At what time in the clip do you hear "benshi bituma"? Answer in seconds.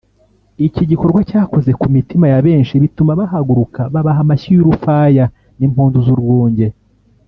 2.45-3.11